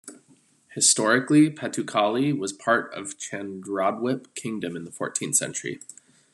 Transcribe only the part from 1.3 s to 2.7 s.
Patuakhali was